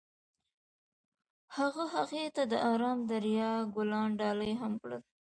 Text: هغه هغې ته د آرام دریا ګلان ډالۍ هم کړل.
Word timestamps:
هغه 1.57 1.83
هغې 1.95 2.25
ته 2.35 2.43
د 2.51 2.53
آرام 2.71 2.99
دریا 3.11 3.51
ګلان 3.75 4.09
ډالۍ 4.19 4.51
هم 4.61 4.73
کړل. 4.81 5.01